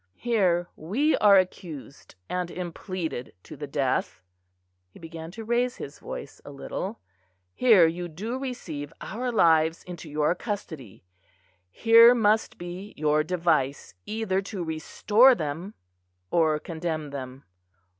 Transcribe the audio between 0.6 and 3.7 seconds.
we are accused and impleaded to the